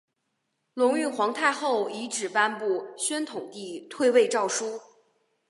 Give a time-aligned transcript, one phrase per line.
[0.73, 4.81] 隆裕皇太后懿旨颁布宣统帝退位诏书。